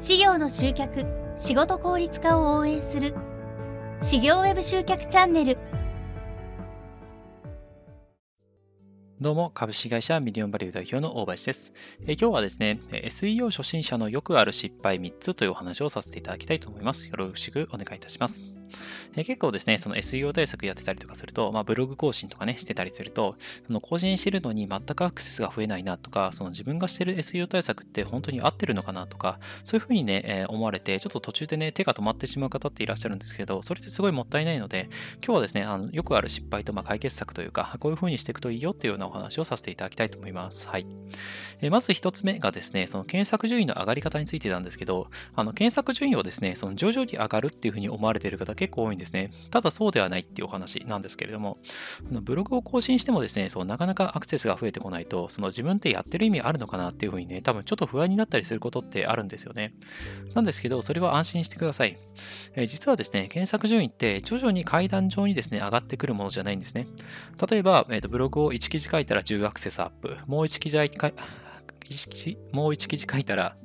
[0.00, 1.04] 事業の集客
[1.36, 3.14] 仕事効率化を応援する
[4.02, 5.58] 事業ウェブ集客チャンネル
[9.20, 11.72] どうも、株式会社ミリオンバリュー代表の大林です。
[12.08, 17.06] え今日はですね、SEO 初心者のよくある失敗3つというお話をさせていただきたいと思います。
[17.06, 18.59] よろしくお願いいたします。
[19.16, 34.88] え結構ですね、その SEO 対策やってたりとかすると、まあ、ブログ更新とかね、してたりすると、その更新してるのに全くアクセスが増えないなとか、その自分がしてる SEO 対策って本当に合ってるのかなとか、そういうふうにね、え思われて、ちょっと途中でね、手が止まってしまう方っていらっしゃるんですけど、それってすごいもったいないので、
[35.24, 40.66] 今日はですね、あのよくある失敗とま解決策というか、こういうふうにしていくといいよっていうようなお話をさせていただきたいと思います。
[40.66, 40.86] はい。
[41.62, 49.30] えまず1つ目がですね、その検索順位の上がり方についてなんですけど、あの検索順位をですね、その徐々に上がるっていうふうに思われている方結構多いんですね。
[49.50, 51.56] ただそうではないっていうお話なんですけれども、
[52.12, 59.72] のブログを更新してもですね、そうなかなかアクセスが増えてこないと、その自分ってやってる意味あるのかなっていうふうにね、多分ちょっと不安になったりすることってあるんですよね。
[60.34, 61.96] なんですけど、それは安心してください。
[62.54, 66.86] えー、実はですね、検索順位って徐々に階段上にですね、上がってくるものじゃないんですね。
[67.50, 70.78] 例えば、えーと、ブログを1記事書いたら10アクセスアップ、もう1記事
[72.52, 73.56] もう1記事書いたら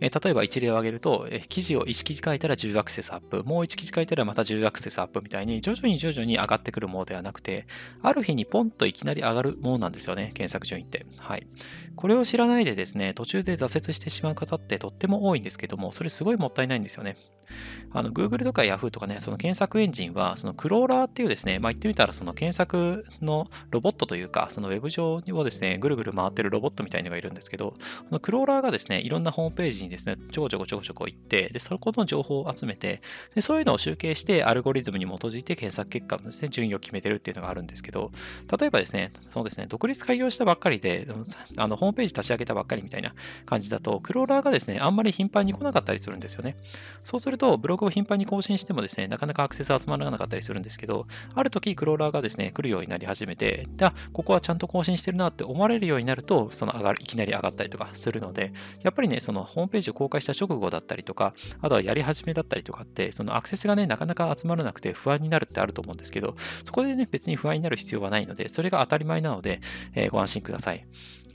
[0.00, 7.66] え例えば一例を挙げると、え記事を1記事書いたら10アクセスアップ、もう1記事書いたらまた10アクセスアップみたいに、徐々に徐々に上がってくるものではなくて、
[8.02, 11.06] ある日にポンといきなり上がるものなんですよね、検索順位って。
[11.16, 11.46] はい。
[11.96, 17.16] これを知らないでですね、途中で挫折してしまう方ってとっても多いんですけども、それすごいもったいないんですよね。
[17.92, 27.76] あの Google とか Yahoo とかね、その検索エンジンは、そのクローラーっていうですね、まあ、言ってみたらその検索のロボットというか、そのウェブ上をですね、ぐるぐる回ってるロボットみたいのがいるんですけど、こ
[28.10, 33.00] のクローラーがですね、いろんなホームページにですね、ちょこちょこちょこちょこ行って、で、そこの情報を集めて、
[33.34, 38.10] で、そういうのを集計して、アルゴリズムに基づいて検索結果のですね、順位を決めてるっていうのがあるんですけど、
[38.58, 41.06] 例えばですね、そうですね、独立開業したばっかりで、
[41.56, 43.14] あのホームページ立ち上げたばっかりみたいな
[43.46, 46.56] 感じだと、クローラーがですね、あんまり頻繁に来なかったりするんですよね。
[47.02, 69.60] そうするると、ブログを頻繁に更新してもですね、なかなかアクセス集まらなかったりするんですけど、ある時クローラーがですね、来るようになり始めて、あ、ここはちゃんと更新してるなって思われるようになると、その上がる、いきなり上がったりとかするので、やっぱりね、そのホームページを公開した直後だったりとか、あとはやり始めだったりとかって、そのアクセスがね、なかなか集まらなくて不安になるってあると思うんですけど、そこでね、別に不安になる必要はないので、それが当たり前なので、
[69.94, 70.86] えー、ご安心ください。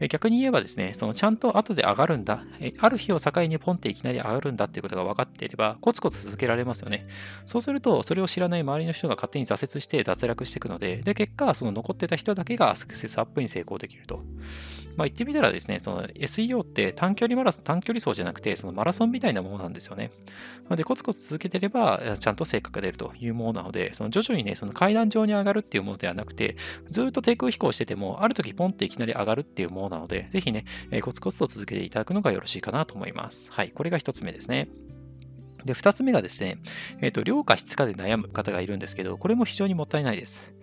[0.08, 2.44] 逆に言えばですね、そのちゃんと後で上がるんだ、
[2.80, 7.08] ある日を境にポンっていきなり上がるんだっていうことが分かっていれば、コツコツ続けられますよね。
[7.46, 14.24] そうすると、それを知らない周りの人が勝手に挫折して脱落していくので、で、結果、その残ってた人だけがアクセスアップに成功できると。
[15.00, 20.12] まあ、言ってみたらですね、その SEO って短距離マラソン、短距離走じゃなくて、そのマラソンみたいなものなんですよね。
[20.64, 26.58] なので、コツコツ続けてれば、ちゃんと成果が出るというものなので、その徐々にね、その階段上に上がるっていうものではなくて、
[26.90, 33.52] ずっと低空飛行してても、ある時ポンっていきなり上がるっていうものなので、ぜひね、えコツコツと続けていただくのがよろしいかなと思います。
[33.52, 34.70] はい、これが一つ目ですね。
[35.66, 36.58] で、二つ目がですね、
[37.02, 40.54] えっ、ー、と、量か質かで悩む方がいるんですけど、これも非常にもったいないです。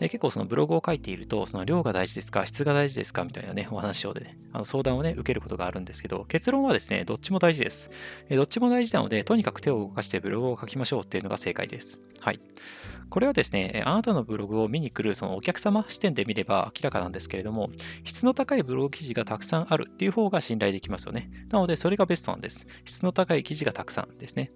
[0.00, 7.90] 結構そのブログを書いていると、その量が大事ですか、質が大事ですかみたいなね、お話をで、ね、あの相談をね、受けることがあるんですけど、結論はですね、どっちも大事です。
[8.28, 12.02] えどっちも大事なので、とにかく手を動かしてブログを書きましょうっていうのが正解です。
[12.20, 12.40] はい。
[13.10, 17.70] これはですね、あなたのブログを見に来るそのお客様視点で見れば明らかなんですけれども、
[18.02, 21.30] 質の高いブログ記事がたくさんあるっていう方が信頼できますよね。
[21.50, 22.66] なので、それがベストなんです。
[22.84, 24.50] 質の高い記事がたくさんですね。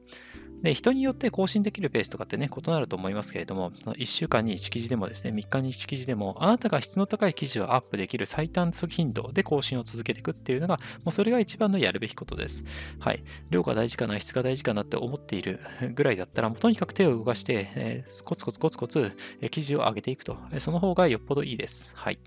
[0.62, 12.64] で、人によって更新できるペースとかってね、異なると思いますけれども、1週間に1記事でもですね、3日に1記事でも、あなたが質の高い記事をアップできる最短頻度で更新を続けていくっていうのが、もうそれが一番のやるべきことです。
[12.98, 13.22] はい。
[13.50, 15.60] 量が大事かな、質が大事かなって思っている
[15.94, 21.92] ぐらいだったら、もうとにかく手を動かして、えー、コツコツコツコツ、え記事を上げていくと、えその方がよっぽどいいです。
[21.94, 22.18] はい。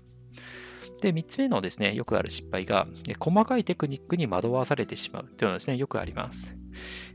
[1.00, 2.86] で、3つ目のですね、よくある失敗が、
[3.18, 6.61] 細かいテクニックに惑わされてしまうというのはですね、よくあります。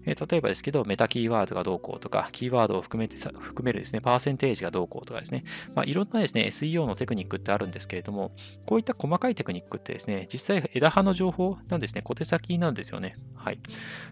[0.06, 5.44] え例えばですけど、メタキーワードがどうこうとか、キーワードを含めて含めるですね、パーセンテージがどうこうとかですね、
[5.76, 8.32] まあ、いろんなですね、SEO のテクニックってあるんですけれども、
[8.66, 13.16] こういった細かいテクニックってですね、実際枝葉の情報なんですね、小手先なんですよね。
[13.36, 13.60] はい。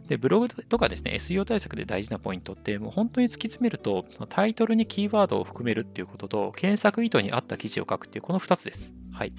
[0.08, 8.94] で、ブログとかですね、SEO 対策で大事なポイントって、もう本当に突き詰めると、タイトルにキーワードを含めるっていうことと、検索意図に合った記事を書くっていう、この2つです。
[9.12, 9.34] はい。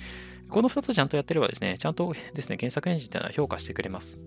[0.48, 4.22] この2つちゃんとやってればですね、ちゃんとですね、検索エンジンっていうのは評価してくれます。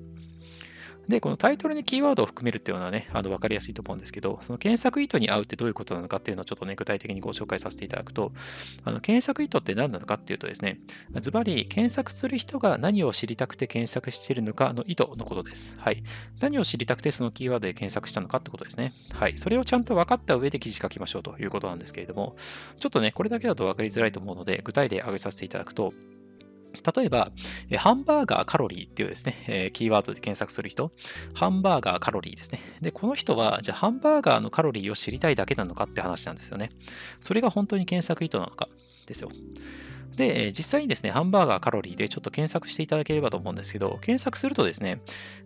[1.10, 8.32] で、このタイトルにキーワードを含めるっていうのはね、あの分かりやすいと思うんですけど、その検索意図に合うってどういうことなのかっていうのをちょっとね、具体的にご紹介させていただくと、
[8.84, 10.80] あの検索意図って何なのかっていうとですね、
[11.20, 15.76] ズバリ検索する人が何を知りたくて検索しているのかの意図のことです。
[15.80, 16.04] はい。
[16.42, 18.94] 何を知りたくてそのキーワードで検索したのかってことですね。
[19.14, 19.38] はい。
[19.40, 22.36] それをちゃんと分かった上で記事書きましょうということなんですけれども、
[22.80, 25.92] ちょっとね、これだけだと分かりづらいと思うので、具体例挙げさせていただくと、
[26.96, 27.32] 例えば、
[27.78, 30.92] ハンバーガーカロリーっていうですね、えキーワードで検索する人、
[31.34, 32.62] ハンバーガーカロリーですね。
[32.82, 36.72] で、この人は、じゃあハンバーガーのカロリーを知りたいだけなのかって話なんですよね。
[37.20, 38.68] それが本当に検索意図なのか
[39.08, 39.32] ですよ。
[40.20, 45.02] で、実際にですね、ハンバーガーカロリーでちょっと検索していただければと思うんですけど、検索するとですね、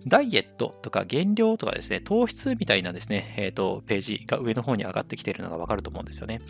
[0.08, 6.42] ダイエットとか減量とかですね、糖質みたいなですね、えっ、ー、と、ページが上の方に上がってきているのがわかると思うんですよね。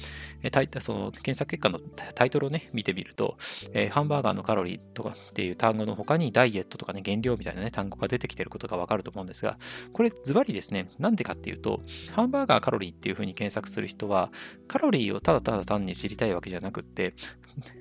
[0.41, 1.79] えー、その検索結果の
[2.15, 3.37] タイトルをね、見てみると、
[3.73, 9.57] えー、ハンバーガーのカロリーとかっていう単語の他にダイエットとかね、減量みたいなね、単語が出てきていることがわかると思うんですが、
[9.91, 11.81] これズバリですね、なんでかっていうと、
[12.13, 14.31] ハンバーガーカロリーっていうふうに検索する人は、
[14.69, 17.13] カロリーをただただ単に知りたいわけじゃなくって、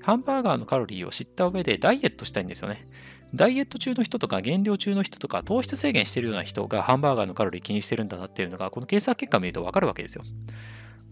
[0.02, 2.86] ハンバーガーのカロリーを知った上でダイエットしたいんですよね。
[3.34, 10.22] ダイエット中の人とか減量中の人とか糖質制限してるような人がハンバーガーのカロリー気にしてるんだなっていうのがこの検索結果を見るとわかるわけですよ。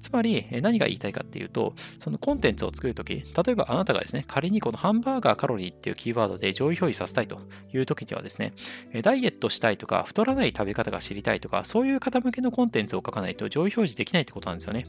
[0.00, 7.38] つまり何が言いたいかっていうと、そのコンテンツを作るとき、例えばあなたがですね、仮にこのハンバーガーカロリーっていうキーワードで上位表示させたいと
[7.72, 8.54] いうときにはですね、
[9.02, 14.86] ダイエットしたいとか、太らない食べ方が知りたいとか、そういう方向けのコンテンツを書かないと上位表示できないってことなんですよね。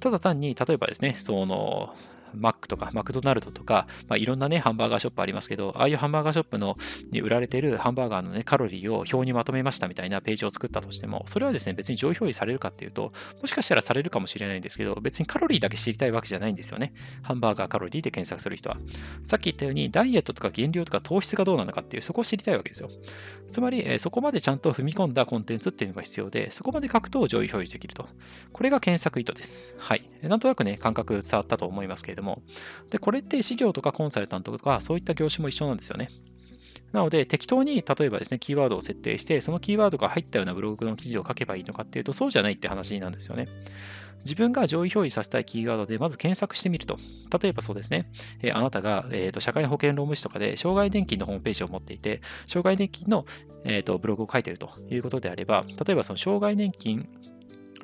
[0.00, 1.94] ただ単に、例えばですね、その、
[2.34, 6.74] マックとかマクドナルドとか、まあ、いろんなね、ハンバーガーショップありますけど、ああいうハンバーガーショップの
[7.10, 16.92] に売られてるハンバーガーのね、カロリーを表にまとめましたみたいなページを作ったとしても、それはですね、別に上位表示されるかっていうと、もしかしたらされるかもしれないんですけど、別にカロリーだけ知りたいわけじゃないんですよね。
[17.22, 18.76] ハンバーガーカロリーで検索する人は。
[19.22, 22.90] さっき言ったように、ダイエットとか減量とか糖質がどうなのかっていう、そこを知りたいわけですよ。
[23.50, 28.08] つまり、えそこまでちゃんと踏み込んだコンテンツっていうのが必要で、そこまで書くと上位表示できると。
[28.52, 29.72] これが検索意図です。
[29.78, 30.08] はい。
[30.22, 32.42] なんとなくね、感覚伝わったと思いますけども。
[32.90, 36.08] で、これって事業とかコンサルタントとかそういった業種も一緒なんですよね。
[36.92, 43.46] なので、適当に例えばですね、キーワードを設定して、そのキーワードが入ったようなブログの記事を書けばいいのかっていうと、そうじゃないって話なんですよね。
[44.22, 46.98] 自分が上位表示させたいキーワードでまず検索してみると。
[47.40, 48.10] 例えばそうですね、
[48.42, 53.24] えー、あなたが、えーと、社会保険労務士とかで、障害年金のホームページを持っていて、障害年金の、
[53.64, 57.08] えーとブログを書いているということであれば、例えばその障害年金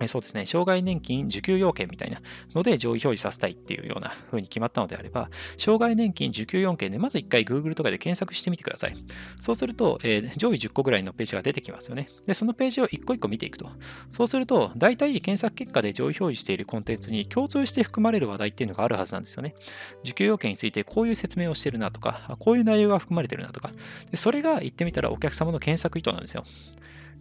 [0.06, 2.20] そうですね、障害年金受給要件みたいな
[2.54, 8.96] ので上位表示させたいっていうような風に決まったのであれば、障害年金受給要件でまず1回 Google とかで検索してみてください。
[9.40, 12.10] そうすると、えー、上位10個ぐらいのページが出てきますよね。
[12.26, 13.70] で、そのページを1個1個見ていくと。
[14.10, 19.54] そうすると、大体検索結果で上位表示しているコンテンツに共通して含まれる話題っていうのがあるはずなんですよね。
[20.02, 23.70] 受給要件についてこういう説明をしてるなとか、こういう内容が含まれてるなとか。
[24.10, 26.44] でそれが言ってみたらお客様の検索意図なんですよ。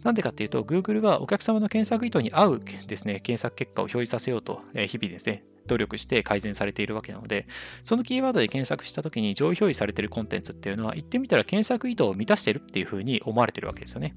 [0.02, 7.46] なんでかっていうと、Google はお客様の検索意図に合うですね、検索結果を表示させようと、日々ですね、努力して改善されているわけなので、
[7.82, 14.14] そのキーワードで検索したときに上位表示されているコンテンツっていうのは、言ってみたら検索意図を満たしてるっていうふうに思われてるわけですよね。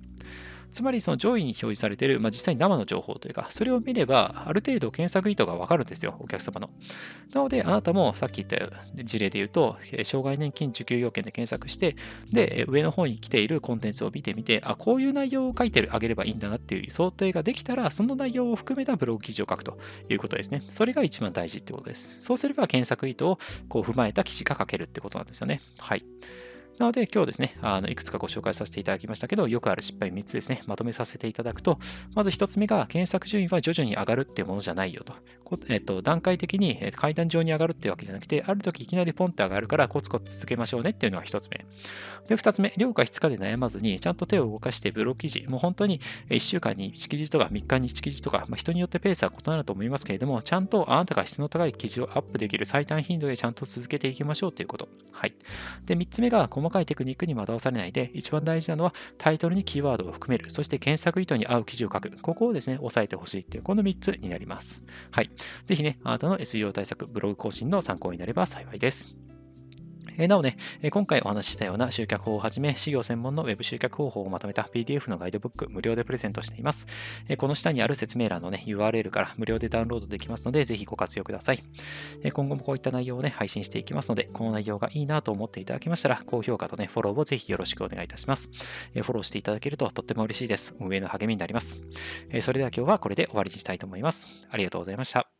[0.71, 6.69] つまりその上位に表示されている、まあ、実際に生の情報というか、それを見れば、ある程度検索意図がわかるんですよ、お客様の。
[7.33, 11.95] なので、あなたもさっき言った事例で言うと、障害年金受給要件で検索して、
[12.31, 19.77] で、上の方に来ているコンテンツを見てみて、あ、こういう内容を書いてあげればいいんだなっていう想定ができたら、その内容を含めたブログ記事を書くと
[20.10, 20.63] いうことですね。
[20.68, 22.18] それが一番大事ってことです。
[22.19, 25.62] そうすれば検索意図をこう踏まえた記事が書けるってことなんですよね。
[25.80, 26.04] はい。
[26.79, 31.77] なので今日ですね、あのいくつかご紹介させていただきましたけど、よくある失敗3つですね、まとめさせていただくと、
[32.15, 35.13] まず1つ目が検索順位は徐々に上がるっていうものじゃないよと。
[35.67, 41.65] えっと、段階的に階段上に上がるっていうわけじゃなくて、ある時いきなりポンって上がるからコツコツ続けましょうねっていうのが1つ目。
[42.27, 45.99] で、2つ目、量か質かで悩まずに、ちゃんと手を動かしてブログ記事、もう本当に
[46.30, 54.87] 1週間に1記事とか3日に1記事とか、まあ、人によってペースは異なると思いますけれども、ちゃんとあなたが質の高い記事をアップできる最短頻度でちゃんと続けていきましょうということ。
[55.11, 55.33] はい。
[55.85, 62.18] で、3つ目が細かいテクニックに惑わされないで、一番大事なのはタイトルにキーワードを含める、そして検索意図に合う記事を書く。
[62.21, 64.83] ここをですね、押さえてほしいっていう、この3つになります。
[65.11, 65.30] はい。
[65.66, 69.29] ぜひね、あなたの SEO 対策、ブログ更新の参考になれば幸いです。
[70.19, 76.88] えなおね、え今回お話ししたような集客法をはじめ、事業専門の Web 集客方法をまとめた PDF のガイドブック、無料でプレゼントしています。
[77.30, 81.64] えこの下にある説明欄のね、URL から無料でダウンロードできますので、ぜひご活用ください。
[82.21, 88.52] え今後もこういった内容をね、配信していきますので、この内容がいいなと思っていただけましたら、高評価とね、フォローをぜひよろしくお願いいたします。
[88.94, 90.76] えフォローしていただけるととっても嬉しいです。
[90.81, 91.80] 運営の励みになります。
[92.31, 94.28] えそれでは今日はこれで終わりにしたいと思います。
[94.49, 95.38] ありがとうございました。